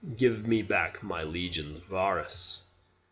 [0.17, 2.63] Give back my legions, Varus!"